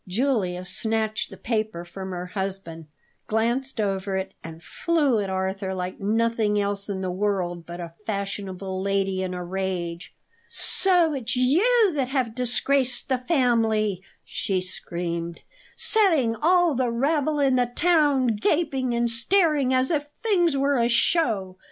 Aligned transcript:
Julia 0.07 0.65
snatched 0.65 1.29
the 1.29 1.37
paper 1.37 1.85
from 1.85 2.09
her 2.09 2.25
husband, 2.25 2.87
glanced 3.27 3.79
over 3.79 4.17
it, 4.17 4.33
and 4.43 4.63
flew 4.63 5.19
at 5.19 5.29
Arthur 5.29 5.75
like 5.75 5.99
nothing 5.99 6.59
else 6.59 6.89
in 6.89 7.01
the 7.01 7.11
world 7.11 7.67
but 7.67 7.79
a 7.79 7.93
fashionable 8.07 8.81
lady 8.81 9.21
in 9.21 9.35
a 9.35 9.43
rage. 9.45 10.15
"So 10.49 11.13
it's 11.13 11.35
you 11.35 11.91
that 11.93 12.07
have 12.07 12.33
disgraced 12.33 13.09
the 13.09 13.19
family!" 13.19 14.01
she 14.25 14.59
screamed; 14.59 15.41
"setting 15.77 16.35
all 16.35 16.73
the 16.73 16.89
rabble 16.89 17.39
in 17.39 17.55
the 17.55 17.67
town 17.75 18.29
gaping 18.37 18.95
and 18.95 19.07
staring 19.07 19.71
as 19.71 19.91
if 19.91 20.05
the 20.23 20.29
thing 20.29 20.59
were 20.59 20.77
a 20.77 20.89
show? 20.89 21.57